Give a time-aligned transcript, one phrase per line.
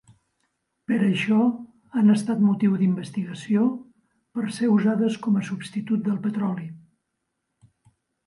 [0.91, 1.41] Per això,
[1.99, 3.67] han estat motiu d'investigació
[4.39, 6.67] per ser usades com a substitut del petroli.